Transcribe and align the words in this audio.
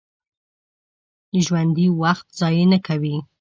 ژوندي 1.45 1.87
وخت 2.01 2.27
ضایع 2.39 2.65
نه 2.73 2.79
کوي 2.87 3.15